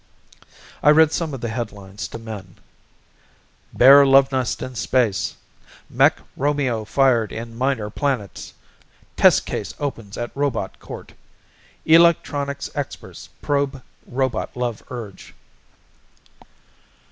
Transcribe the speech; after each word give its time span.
I 0.81 0.89
read 0.89 1.11
some 1.11 1.31
of 1.31 1.41
the 1.41 1.49
headlines 1.49 2.07
to 2.07 2.17
Min: 2.17 2.55
"Bare 3.71 4.03
Love 4.03 4.31
Nest 4.31 4.63
in 4.63 4.73
Space... 4.73 5.35
Mech 5.91 6.17
Romeo 6.35 6.85
Fired 6.85 7.29
by 7.29 7.43
Minor 7.43 7.91
Planets... 7.91 8.51
Test 9.15 9.45
Case 9.45 9.75
Opens 9.79 10.17
at 10.17 10.35
Robot 10.35 10.79
Court... 10.79 11.13
Electronics 11.85 12.67
Experts 12.73 13.29
Probe 13.43 13.83
Robot 14.07 14.57
Love 14.57 14.81
Urge 14.89 15.35